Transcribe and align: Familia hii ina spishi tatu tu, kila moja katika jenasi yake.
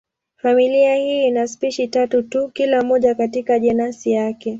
Familia 0.35 0.95
hii 0.95 1.27
ina 1.27 1.47
spishi 1.47 1.87
tatu 1.87 2.23
tu, 2.23 2.49
kila 2.49 2.83
moja 2.83 3.15
katika 3.15 3.59
jenasi 3.59 4.11
yake. 4.11 4.49